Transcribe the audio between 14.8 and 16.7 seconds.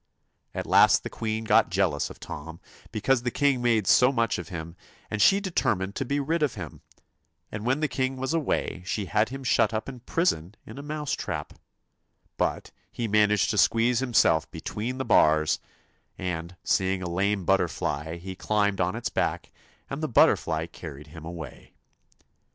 the bars, and